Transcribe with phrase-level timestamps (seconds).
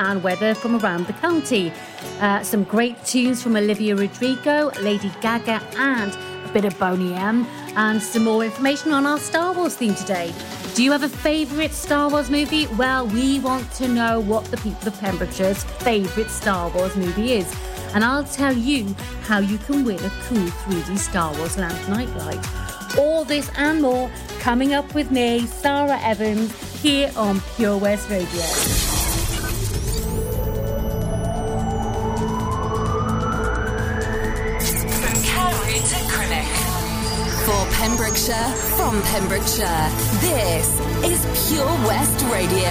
[0.00, 1.72] and weather from around the county.
[2.20, 6.12] Uh, some great tunes from Olivia Rodrigo, Lady Gaga, and
[6.48, 10.32] a bit of Boney M, and some more information on our Star Wars theme today.
[10.74, 12.66] Do you have a favourite Star Wars movie?
[12.78, 17.54] Well, we want to know what the people of Pembrokeshire's favourite Star Wars movie is.
[17.92, 22.44] And I'll tell you how you can win a cool 3D Star Wars lamp nightlight.
[22.98, 28.89] All this and more coming up with me, Sara Evans, here on Pure West Radio.
[38.20, 39.88] Pembrokeshire, from Pembrokeshire,
[40.20, 40.68] this
[41.04, 42.68] is Pure West Radio.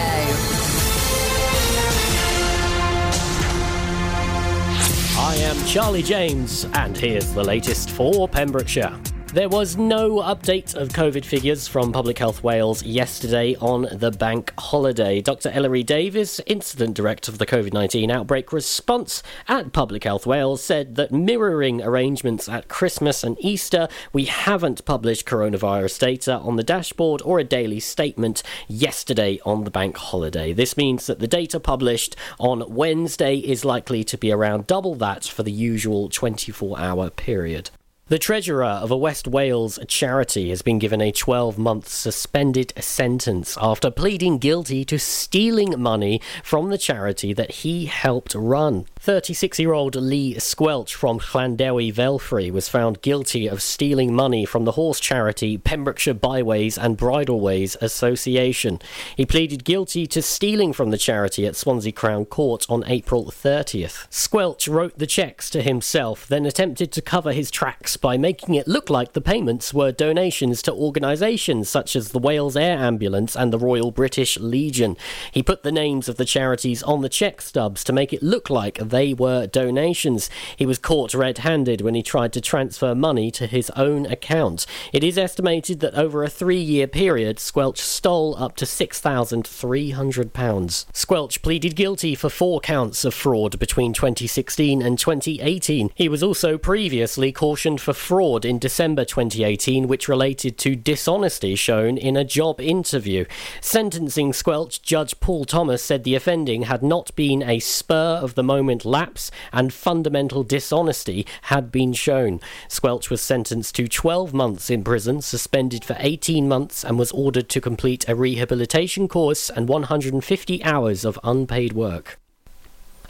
[5.18, 8.96] I am Charlie James, and here's the latest for Pembrokeshire.
[9.32, 14.52] There was no update of COVID figures from Public Health Wales yesterday on the bank
[14.58, 15.22] holiday.
[15.22, 15.52] Dr.
[15.52, 20.96] Eleri Davies, Incident Director of the COVID 19 outbreak response at Public Health Wales, said
[20.96, 27.22] that mirroring arrangements at Christmas and Easter, we haven't published coronavirus data on the dashboard
[27.24, 30.54] or a daily statement yesterday on the bank holiday.
[30.54, 35.26] This means that the data published on Wednesday is likely to be around double that
[35.26, 37.70] for the usual 24 hour period.
[38.10, 43.56] The treasurer of a West Wales charity has been given a 12 month suspended sentence
[43.62, 48.88] after pleading guilty to stealing money from the charity that he helped run.
[49.02, 54.66] 36 year old Lee Squelch from Llandewi Velfrey was found guilty of stealing money from
[54.66, 58.78] the horse charity Pembrokeshire Byways and Bridleways Association.
[59.16, 64.06] He pleaded guilty to stealing from the charity at Swansea Crown Court on April 30th.
[64.10, 68.68] Squelch wrote the cheques to himself, then attempted to cover his tracks by making it
[68.68, 73.54] look like the payments were donations to organisations such as the Wales Air Ambulance and
[73.54, 74.98] the Royal British Legion.
[75.32, 78.50] He put the names of the charities on the cheque stubs to make it look
[78.50, 80.30] like they were donations.
[80.58, 84.66] He was caught red handed when he tried to transfer money to his own account.
[84.92, 90.86] It is estimated that over a three year period, Squelch stole up to £6,300.
[90.94, 95.92] Squelch pleaded guilty for four counts of fraud between 2016 and 2018.
[95.96, 101.98] He was also previously cautioned for fraud in December 2018, which related to dishonesty shown
[101.98, 103.26] in a job interview.
[103.62, 108.44] Sentencing Squelch, Judge Paul Thomas said the offending had not been a spur of the
[108.44, 112.40] moment lapse and fundamental dishonesty had been shown.
[112.68, 117.50] Squelch was sentenced to 12 months in prison, suspended for 18 months, and was ordered
[117.50, 122.20] to complete a rehabilitation course and 150 hours of unpaid work.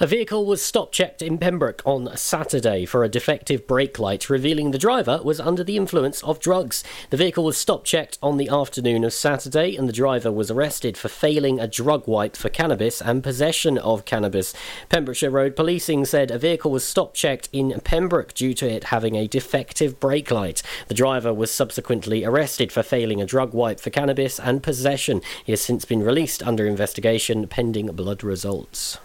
[0.02, 4.72] A vehicle was stop checked in Pembroke on Saturday for a defective brake light, revealing
[4.72, 6.86] the driver was under the influence of drugs.
[7.10, 10.98] The vehicle was stop checked on the afternoon of Saturday, and the driver was arrested
[10.98, 14.54] for failing a drug wipe for cannabis and possession of cannabis.
[14.88, 19.16] Pembrokeshire Road Policing said a vehicle was stop checked in Pembroke due to it having
[19.16, 20.64] a defective brake light.
[20.88, 25.22] The driver was subsequently arrested for failing a drug wipe for cannabis and possession.
[25.44, 28.98] He has since been released under investigation pending blood results.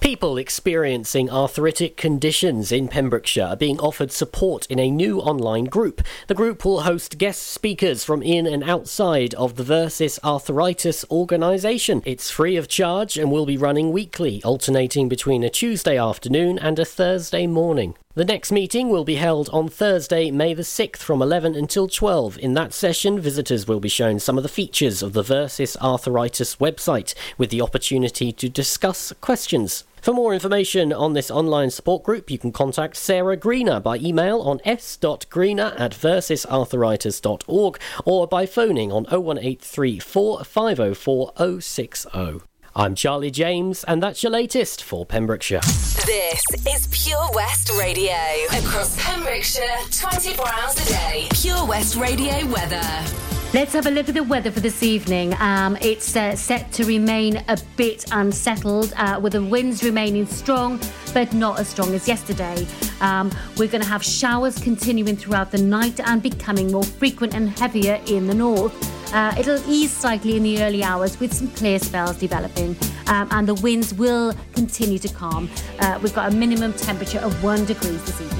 [0.00, 6.00] People experiencing arthritic conditions in Pembrokeshire are being offered support in a new online group.
[6.26, 12.02] The group will host guest speakers from in and outside of the Versus Arthritis organisation.
[12.06, 16.78] It's free of charge and will be running weekly, alternating between a Tuesday afternoon and
[16.78, 17.94] a Thursday morning.
[18.14, 22.38] The next meeting will be held on Thursday, May the 6th from 11 until 12.
[22.38, 26.56] In that session, visitors will be shown some of the features of the Versus Arthritis
[26.56, 29.84] website with the opportunity to discuss questions.
[30.02, 34.40] For more information on this online support group, you can contact Sarah Greener by email
[34.40, 42.49] on s.greener at versusarthritis.org or by phoning on 01834 504 060.
[42.80, 45.60] I'm Charlie James, and that's your latest for Pembrokeshire.
[46.06, 48.14] This is Pure West Radio.
[48.52, 51.28] Across Pembrokeshire, 24 hours a day.
[51.30, 53.29] Pure West Radio weather.
[53.52, 55.34] Let's have a look at the weather for this evening.
[55.40, 60.80] Um, it's uh, set to remain a bit unsettled, uh, with the winds remaining strong,
[61.12, 62.64] but not as strong as yesterday.
[63.00, 67.48] Um, we're going to have showers continuing throughout the night and becoming more frequent and
[67.58, 68.72] heavier in the north.
[69.12, 72.76] Uh, it'll ease slightly in the early hours with some clear spells developing,
[73.08, 75.50] um, and the winds will continue to calm.
[75.80, 78.39] Uh, we've got a minimum temperature of one degree this evening.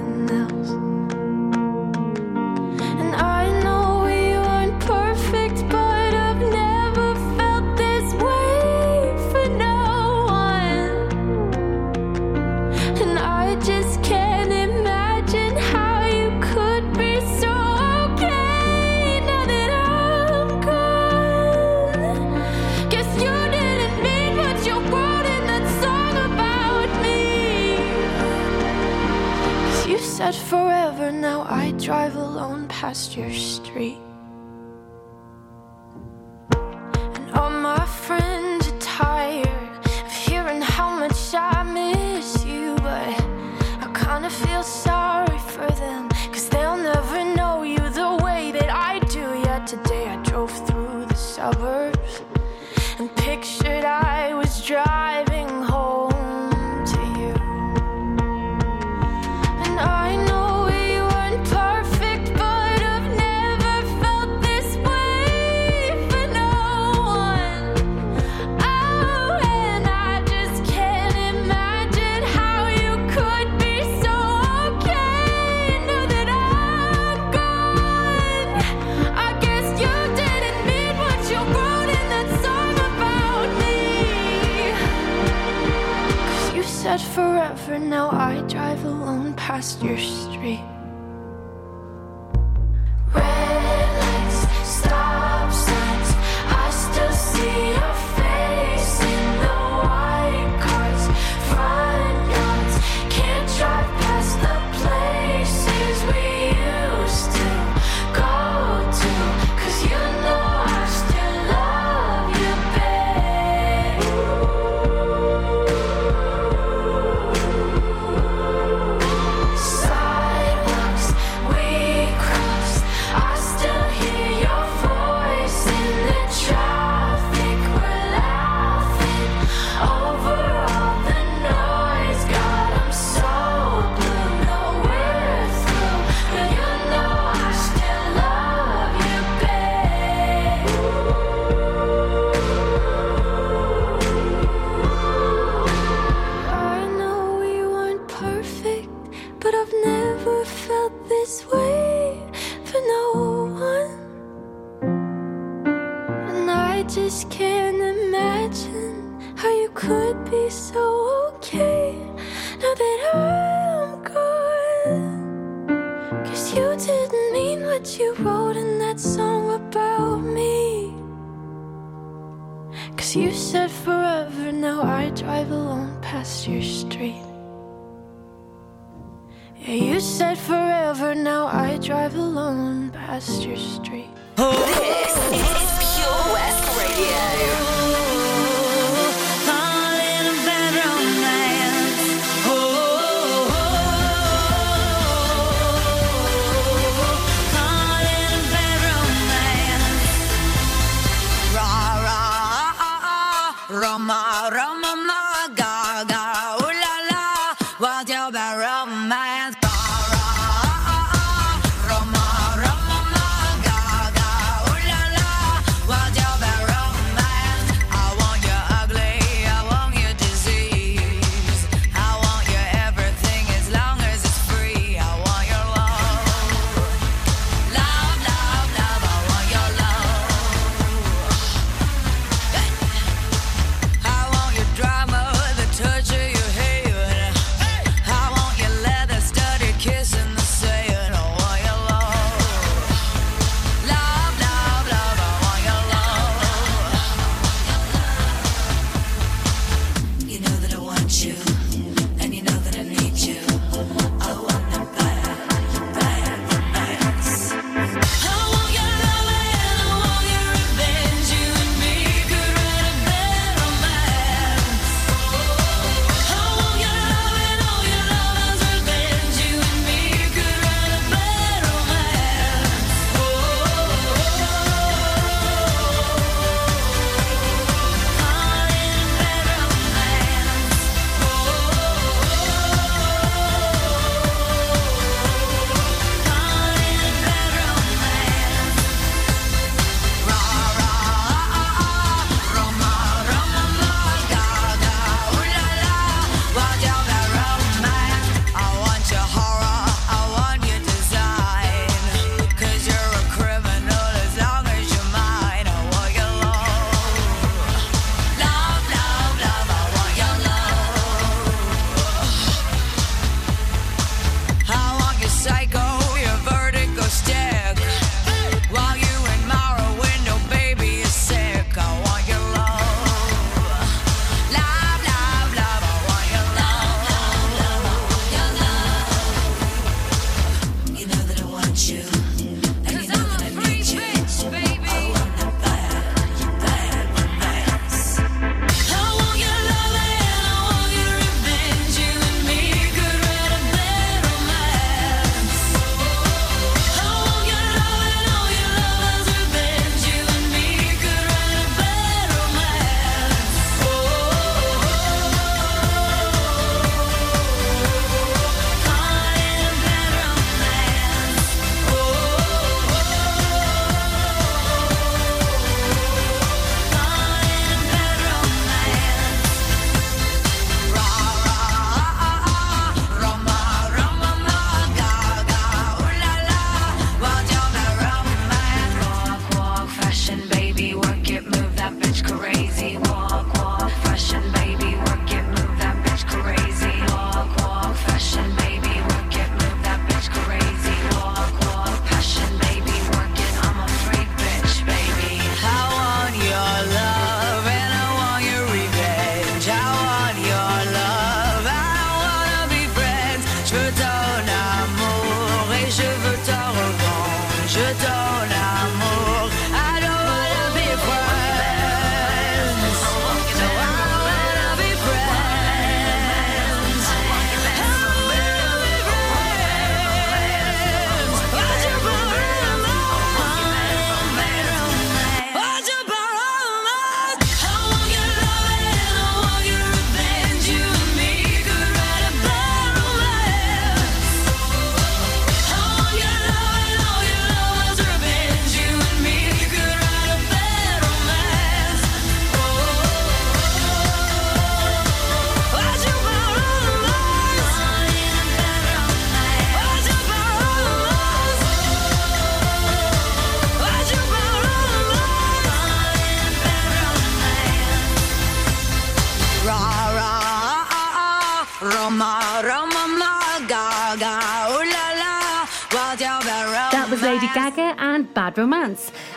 [32.81, 34.10] past your street.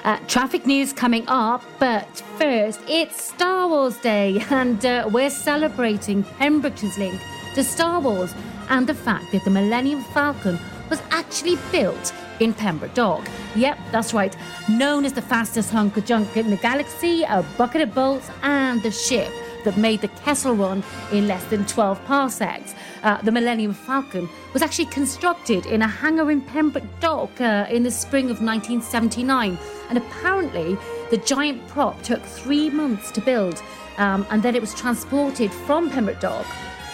[0.03, 2.07] Uh, traffic news coming up, but
[2.39, 7.21] first, it's Star Wars Day, and uh, we're celebrating Pembrokeshire's link
[7.55, 8.35] to Star Wars
[8.69, 10.59] and the fact that the Millennium Falcon
[10.91, 13.27] was actually built in Pembroke Dock.
[13.55, 14.37] Yep, that's right.
[14.69, 18.83] Known as the fastest hunk of junk in the galaxy, a bucket of bolts, and
[18.83, 19.33] the ship
[19.65, 22.75] that made the Kessel Run in less than 12 parsecs.
[23.03, 27.83] Uh, the Millennium Falcon was actually constructed in a hangar in Pembroke Dock uh, in
[27.83, 30.77] the spring of 1979, and apparently
[31.11, 33.63] the giant prop took three months to build,
[33.99, 36.47] um, and then it was transported from Pembroke Dock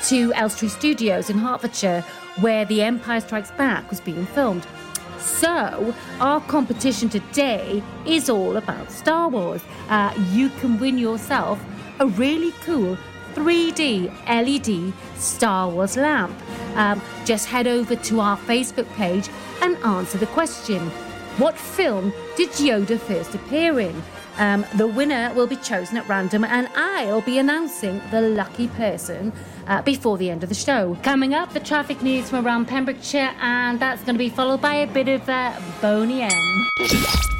[0.05, 2.03] to Elstree Studios in Hertfordshire,
[2.41, 4.67] where The Empire Strikes Back was being filmed.
[5.19, 9.61] So, our competition today is all about Star Wars.
[9.91, 11.63] Uh, you can win yourself
[12.01, 12.97] a really cool
[13.35, 16.35] 3D LED Star Wars lamp.
[16.75, 19.29] Um, just head over to our Facebook page
[19.61, 20.81] and answer the question
[21.39, 24.03] What film did Yoda first appear in?
[24.39, 29.33] Um, the winner will be chosen at random, and I'll be announcing the lucky person
[29.67, 30.97] uh, before the end of the show.
[31.03, 34.77] Coming up, the traffic news from around Pembrokeshire, and that's going to be followed by
[34.77, 37.40] a bit of uh, Boney M.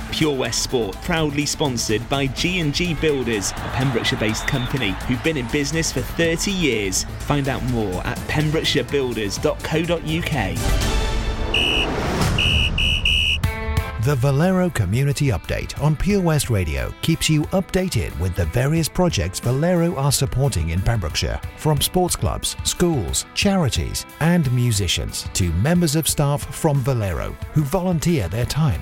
[0.11, 5.91] Pure West Sport, proudly sponsored by G&G Builders, a Pembrokeshire-based company who've been in business
[5.91, 7.05] for 30 years.
[7.19, 10.91] Find out more at pembrokeshirebuilders.co.uk.
[14.03, 19.39] The Valero Community Update on Pure West Radio keeps you updated with the various projects
[19.39, 26.07] Valero are supporting in Pembrokeshire, from sports clubs, schools, charities, and musicians to members of
[26.07, 28.81] staff from Valero who volunteer their time.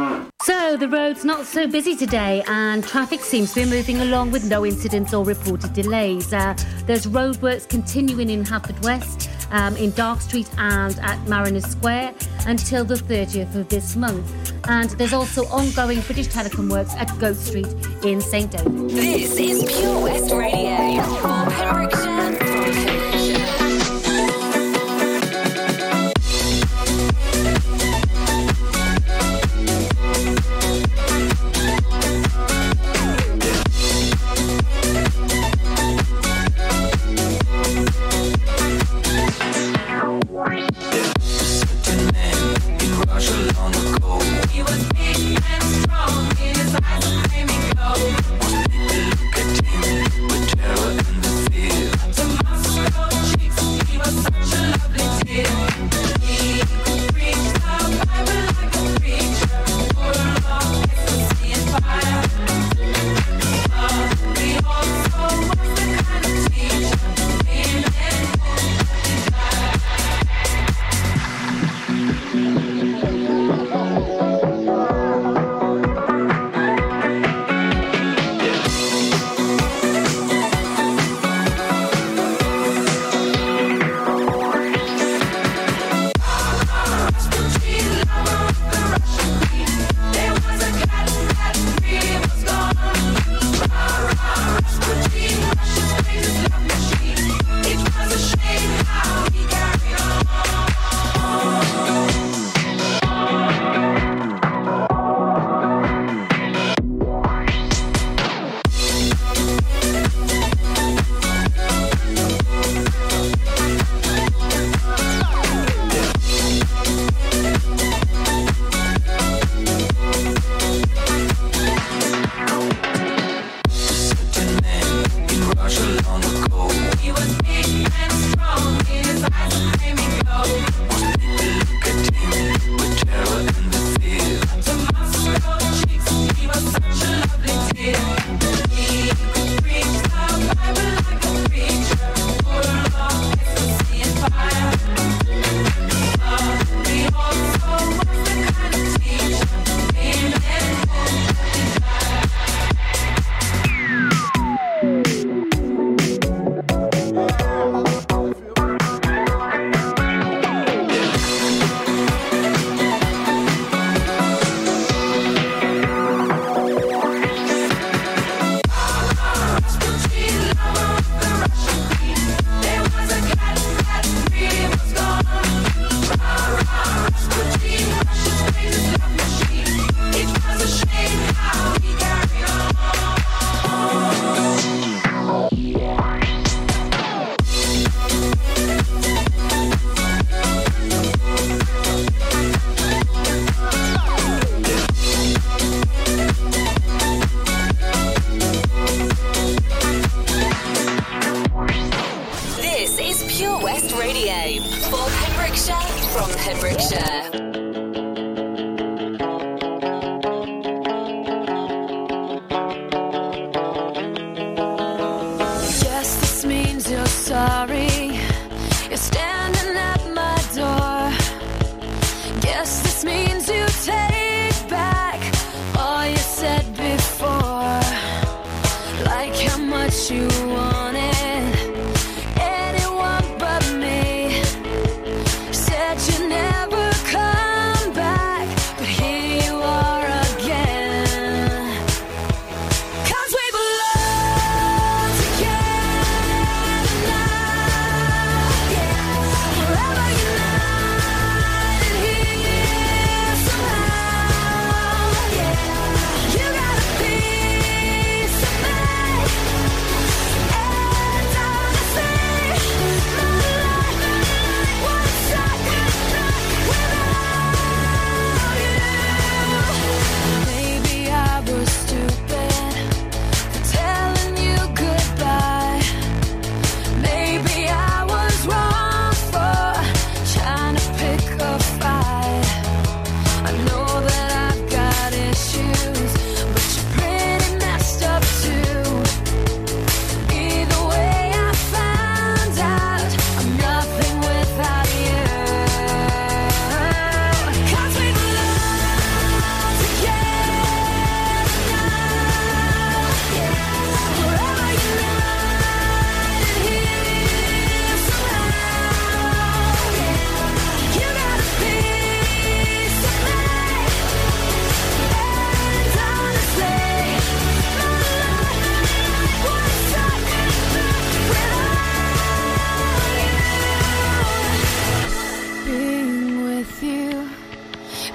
[0.43, 4.49] So, the road's not so busy today, and traffic seems to be moving along with
[4.49, 6.33] no incidents or reported delays.
[6.33, 6.55] Uh,
[6.87, 12.15] there's roadworks continuing in Haverfordwest, um, in Dark Street, and at Mariners Square
[12.47, 14.51] until the 30th of this month.
[14.67, 17.67] And there's also ongoing British Telecom works at Goat Street
[18.03, 18.49] in St.
[18.49, 18.89] David.
[18.89, 22.00] This is Pure West Radio.
[44.19, 45.60] We was big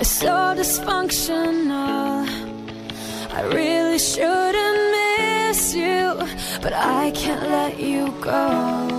[0.01, 2.27] is so dysfunctional.
[3.33, 6.15] I really shouldn't miss you,
[6.63, 8.96] but I can't let you go.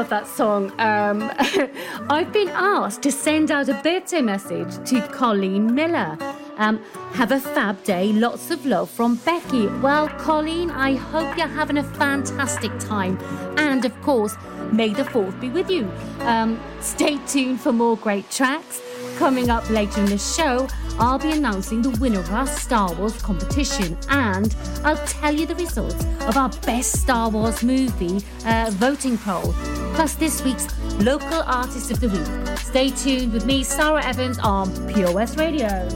[0.00, 0.72] Love that song.
[0.80, 1.30] Um,
[2.08, 6.16] I've been asked to send out a birthday message to Colleen Miller.
[6.56, 6.82] Um,
[7.12, 9.66] have a fab day, lots of love from Becky.
[9.66, 13.18] Well, Colleen, I hope you're having a fantastic time.
[13.58, 14.36] And of course,
[14.72, 15.86] may the 4th be with you.
[16.20, 18.80] Um, stay tuned for more great tracks.
[19.18, 20.66] Coming up later in the show,
[21.00, 25.54] I'll be announcing the winner of our Star Wars competition and I'll tell you the
[25.54, 29.54] results of our best Star Wars movie uh, voting poll,
[29.94, 30.66] plus this week's
[30.98, 32.58] local artist of the week.
[32.58, 34.68] Stay tuned with me, Sara Evans, on
[35.14, 35.88] West Radio.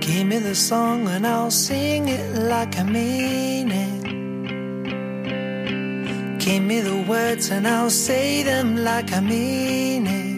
[0.00, 3.98] Give me the song and I'll sing it like I mean it.
[6.38, 10.37] Give me the words and I'll say them like I mean it.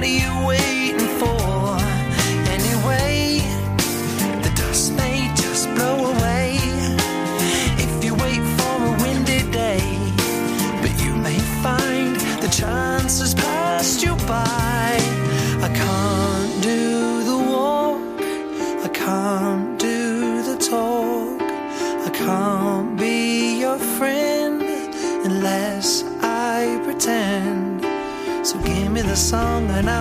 [0.00, 0.69] only you wish?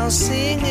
[0.10, 0.69] singing.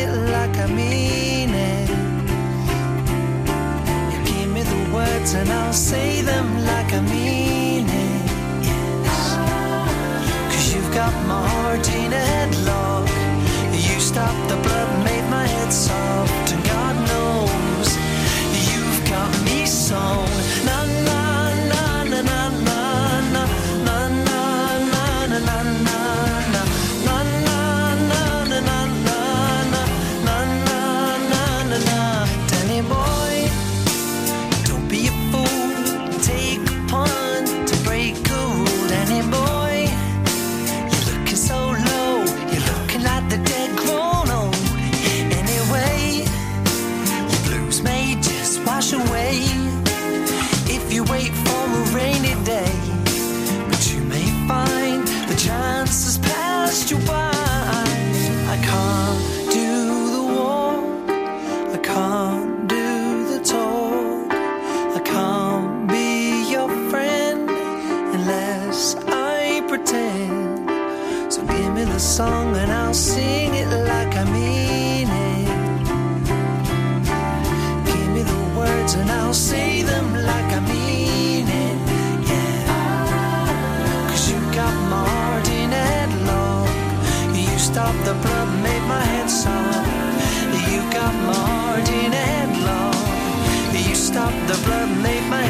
[94.28, 95.47] Stopped the blood made my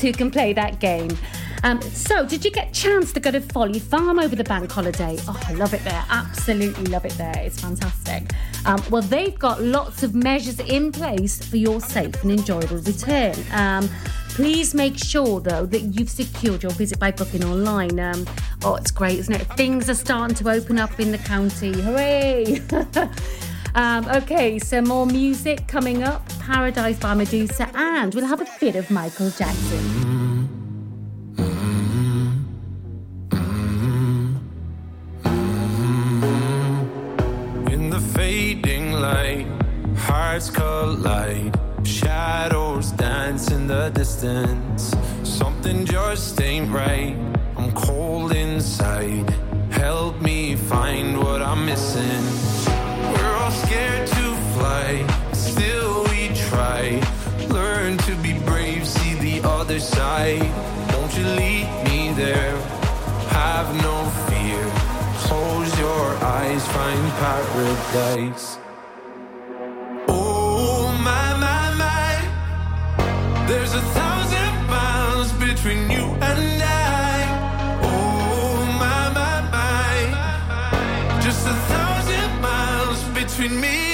[0.00, 1.16] who can play that game.
[1.62, 4.70] Um, so, did you get a chance to go to Folly Farm over the bank
[4.70, 5.16] holiday?
[5.26, 6.04] Oh, I love it there.
[6.10, 7.38] Absolutely love it there.
[7.38, 8.32] It's fantastic.
[8.66, 13.34] Um, well, they've got lots of measures in place for your safe and enjoyable return.
[13.52, 13.88] Um,
[14.34, 18.00] Please make sure, though, that you've secured your visit by booking online.
[18.00, 18.26] Um,
[18.64, 19.44] oh, it's great, isn't it?
[19.56, 21.70] Things are starting to open up in the county.
[21.80, 22.60] Hooray!
[23.74, 28.76] Um, okay, so more music coming up Paradise by Meduza, and we'll have a bit
[28.76, 29.78] of Michael Jackson.
[29.78, 30.24] Mm-hmm.
[38.14, 39.46] fading light,
[39.96, 44.94] hearts collide, shadows dance in the distance.
[45.24, 47.16] Something just ain't right.
[47.56, 49.28] I'm cold inside.
[49.70, 52.43] Help me find what I'm missing
[53.54, 57.00] scared to fly, still we try.
[57.48, 60.42] Learn to be brave, see the other side.
[60.92, 62.56] Won't you lead me there?
[63.40, 63.96] Have no
[64.28, 64.62] fear.
[65.26, 66.06] Close your
[66.38, 68.58] eyes, find paradise.
[70.08, 76.83] Oh my my my, there's a thousand miles between you and I.
[83.36, 83.93] between me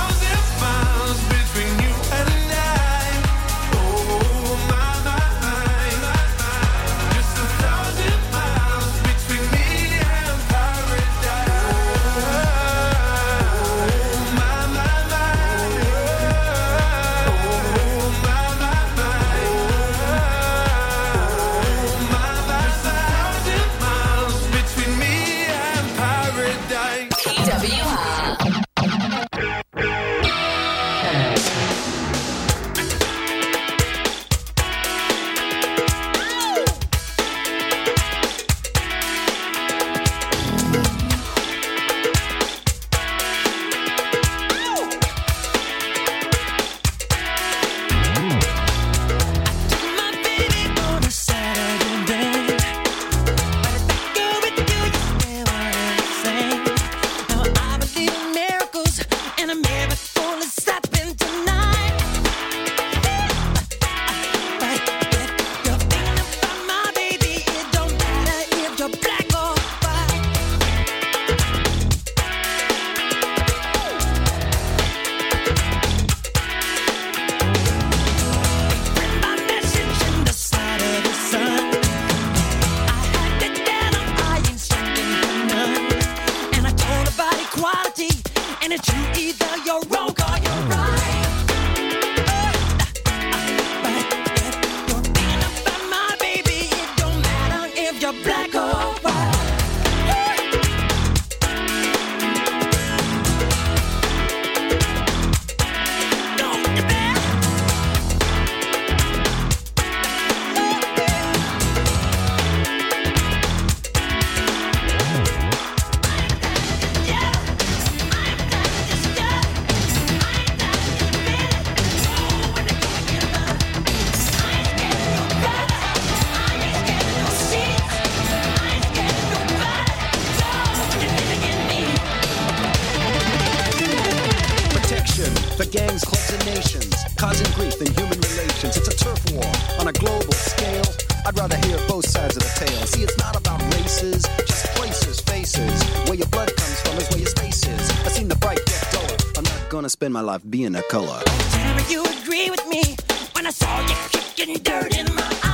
[141.31, 142.85] I'd rather hear both sides of the tale.
[142.87, 145.81] See, it's not about races, just places, faces.
[146.09, 147.89] Where your blood comes from is where your space is.
[148.05, 149.17] I've seen the bright get duller.
[149.37, 151.21] I'm not gonna spend my life being a color.
[151.23, 152.83] Tell you agree with me
[153.31, 155.50] when I saw you kicking dirt in my eye.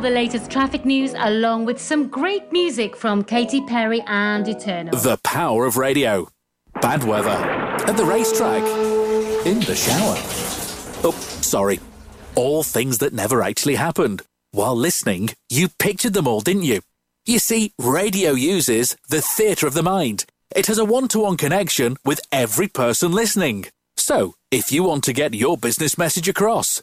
[0.00, 4.98] The latest traffic news, along with some great music from Katy Perry and Eternal.
[4.98, 6.28] The power of radio.
[6.80, 7.28] Bad weather.
[7.28, 8.62] At the racetrack.
[9.46, 10.16] In the shower.
[11.04, 11.80] Oh, sorry.
[12.34, 14.22] All things that never actually happened.
[14.52, 16.80] While listening, you pictured them all, didn't you?
[17.26, 20.24] You see, radio uses the theatre of the mind.
[20.56, 23.66] It has a one to one connection with every person listening.
[23.96, 26.82] So So, if you want to get your business message across,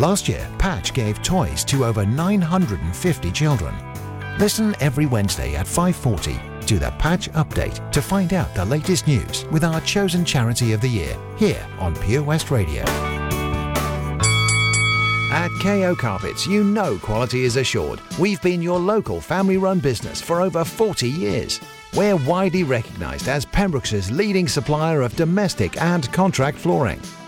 [0.00, 3.74] Last year, Patch gave toys to over 950 children.
[4.38, 9.44] Listen every Wednesday at 5:40 to the Patch Update to find out the latest news
[9.50, 12.82] with our chosen charity of the year here on Pure West Radio.
[15.32, 18.00] At KO Carpets, you know quality is assured.
[18.18, 21.60] We've been your local family run business for over 40 years.
[21.94, 27.02] We're widely recognised as Pembrokeshire's leading supplier of domestic and contract flooring.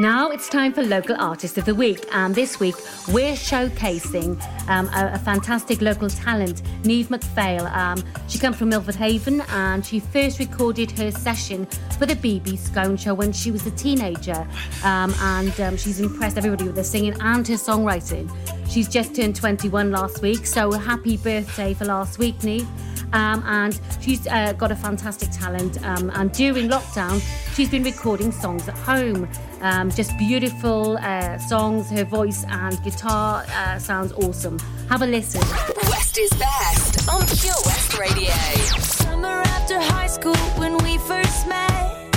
[0.00, 2.76] Now it's time for Local Artist of the Week, and this week
[3.08, 7.68] we're showcasing um, a, a fantastic local talent, Neve McPhail.
[7.74, 11.66] Um, she comes from Milford Haven and she first recorded her session
[11.98, 14.46] for the BB Scone Show when she was a teenager,
[14.84, 18.30] um, and um, she's impressed everybody with her singing and her songwriting.
[18.70, 22.68] She's just turned 21 last week, so happy birthday for last week, Neve.
[23.12, 25.82] Um, and she's uh, got a fantastic talent.
[25.84, 27.20] Um, and during lockdown,
[27.54, 29.28] she's been recording songs at home.
[29.60, 31.90] Um, just beautiful uh, songs.
[31.90, 34.58] Her voice and guitar uh, sounds awesome.
[34.88, 35.40] Have a listen.
[35.90, 38.32] West is best on Pure West Radio.
[38.78, 42.07] Summer after high school when we first met,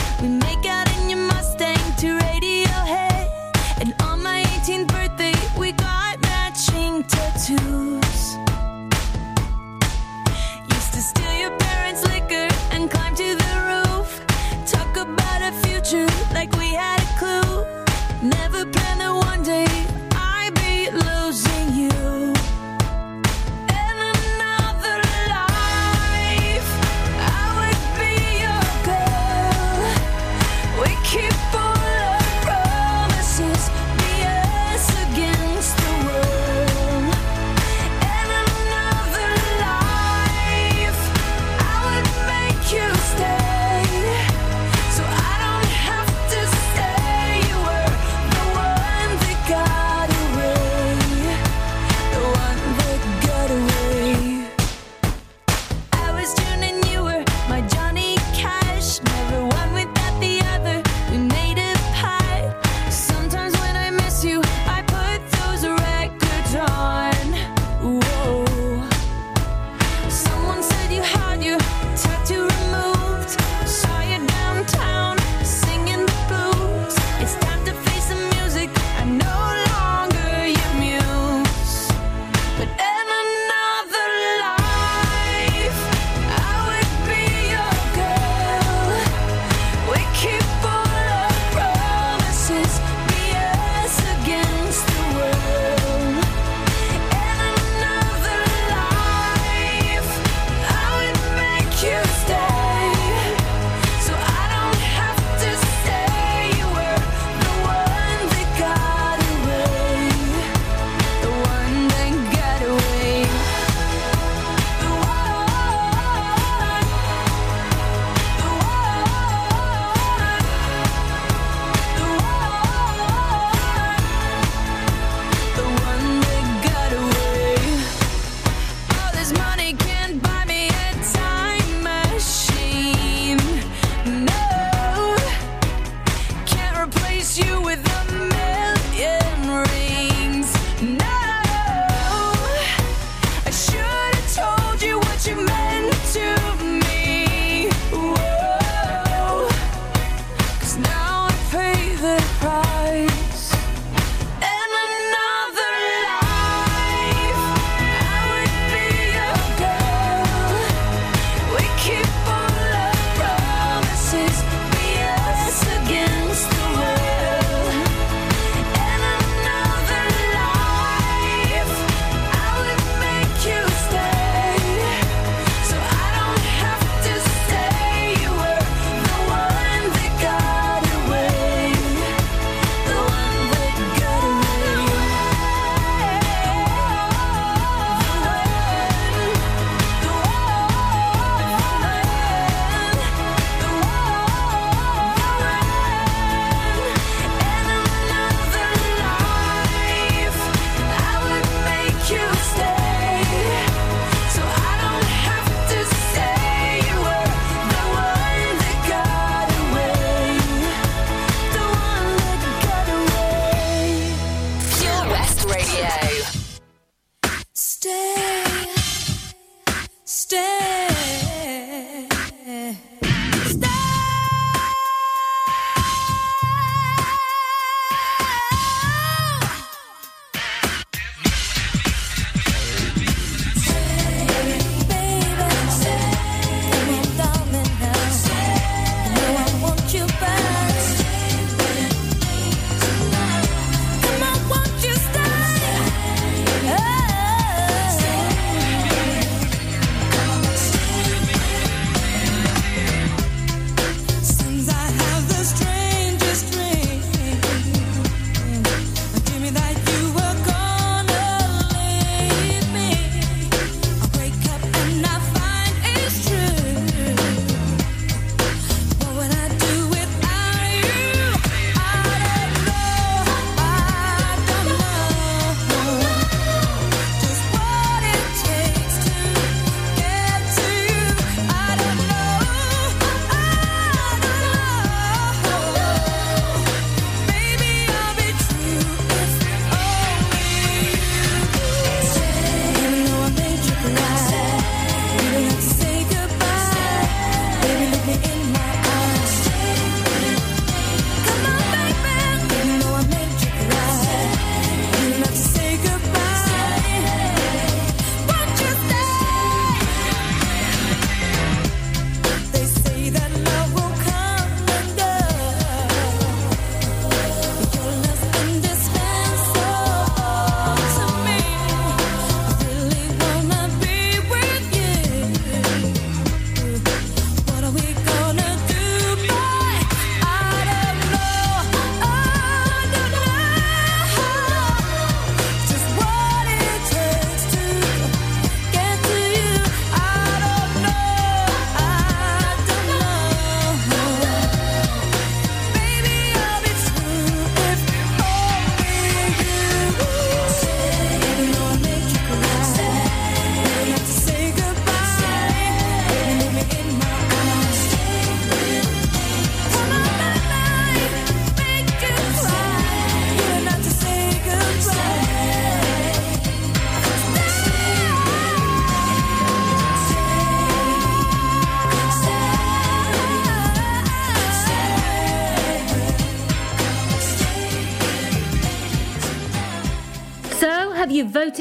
[137.22, 137.61] Miss you.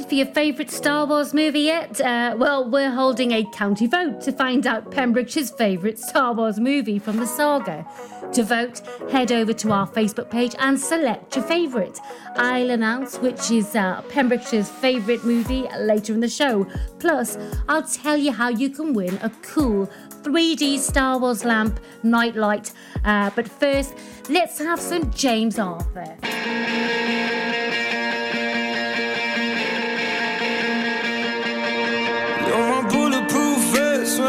[0.00, 2.00] voted for your favourite Star Wars movie yet?
[2.00, 6.98] Uh, well, we're holding a county vote to find out Pembrokeshire's favourite Star Wars movie
[6.98, 7.86] from the saga.
[8.32, 8.80] To vote,
[9.10, 11.98] head over to our Facebook page and select your favourite.
[12.36, 16.66] I'll announce which is uh, Pembrokeshire's favourite movie later in the show.
[16.98, 17.36] Plus,
[17.68, 19.90] I'll tell you how you can win a cool
[20.22, 22.72] 3D Star Wars lamp nightlight.
[23.04, 23.94] Uh, but first,
[24.28, 26.16] let's have some James Arthur.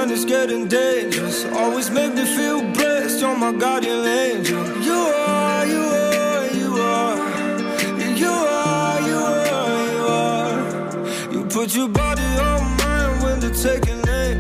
[0.02, 1.46] when it's getting dangerous.
[1.46, 3.22] Always make me feel blessed.
[3.22, 4.64] You're my guardian angel.
[4.82, 7.18] You are, you are, you are.
[8.24, 11.34] You are, you are, you are.
[11.34, 14.36] You put your body on mine when they're taking it.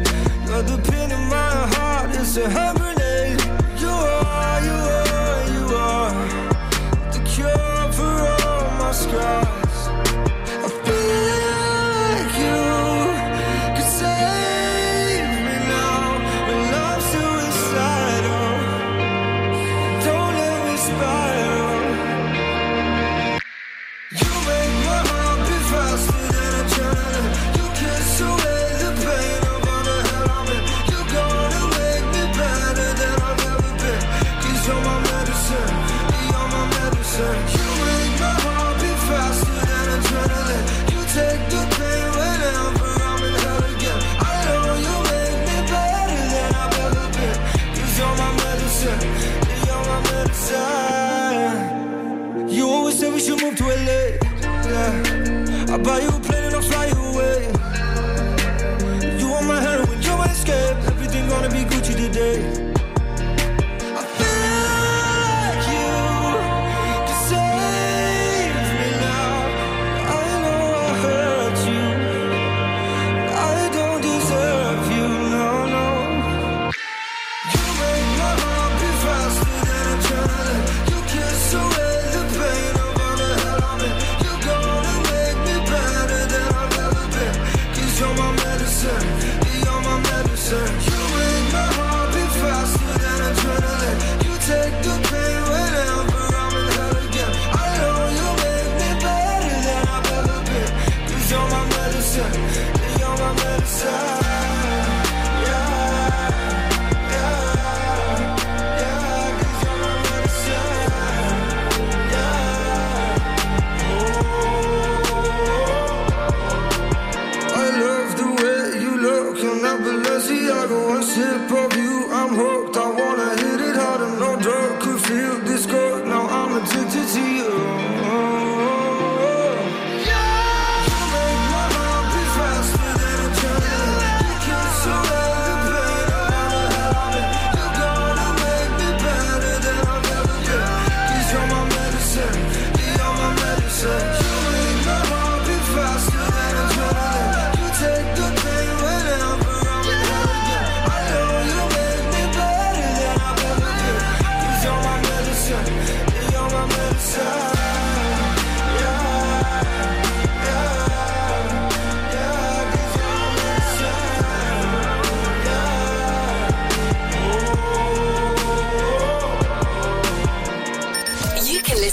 [0.47, 2.09] You're the pin in my heart.
[2.15, 2.90] It's a hammer.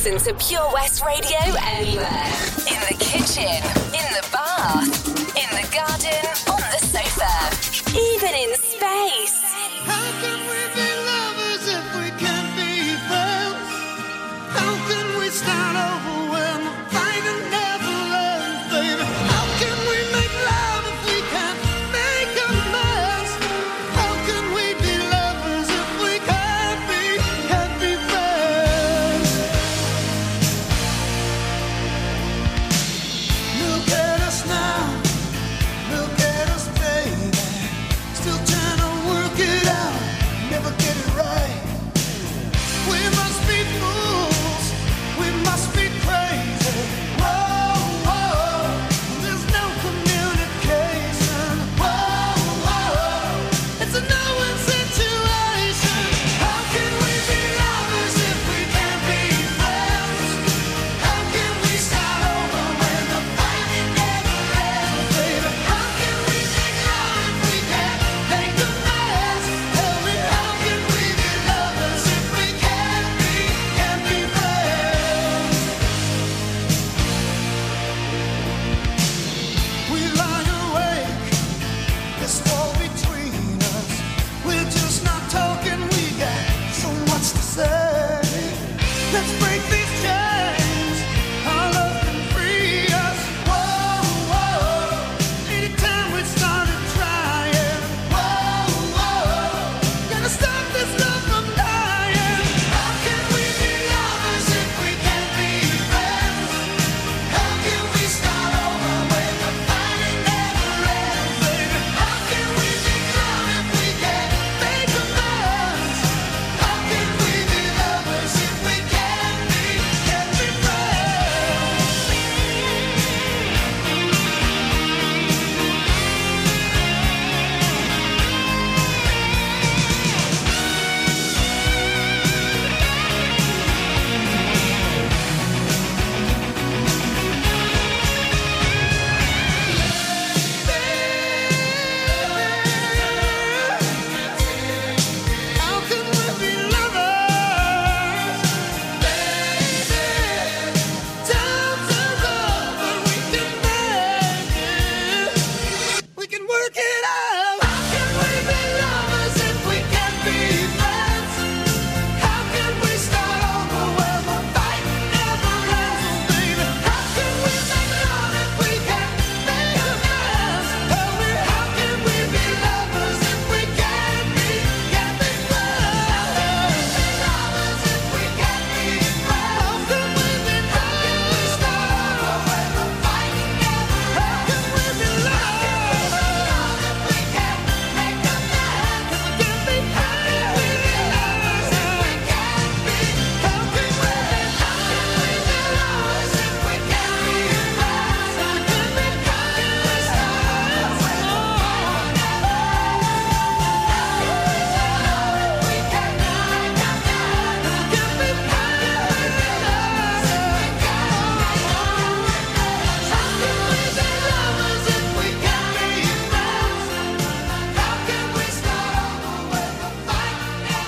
[0.09, 2.25] listen to Pure West Radio anywhere.
[2.69, 3.45] In the kitchen,
[3.93, 6.28] in the bath, in the garden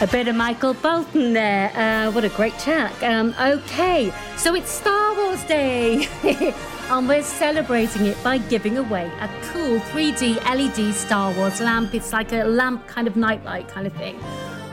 [0.02, 1.70] A bit of Michael Bolton there.
[1.76, 3.02] Uh, what a great track.
[3.02, 6.08] Um, okay, so it's Star Wars Day,
[6.88, 11.92] and we're celebrating it by giving away a cool 3D LED Star Wars lamp.
[11.92, 14.18] It's like a lamp kind of nightlight kind of thing.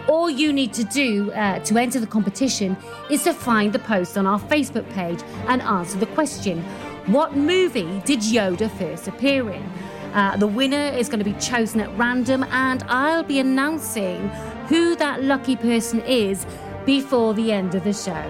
[0.08, 2.78] All you need to do uh, to enter the competition
[3.12, 5.20] is to find the post on our Facebook page
[5.50, 6.64] and answer the question
[7.08, 9.70] What movie did Yoda first appear in?
[10.14, 14.32] Uh, the winner is going to be chosen at random, and I'll be announcing
[14.68, 16.46] who that lucky person is
[16.86, 18.26] before the end of the show.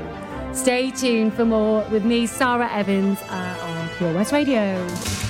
[0.54, 5.26] Stay tuned for more with me, Sara Evans, uh, on Pure West Radio.